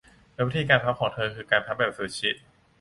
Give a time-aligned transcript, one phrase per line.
[0.33, 2.29] โดยวิธีการพับของเธอคือการพับแบบซูชิ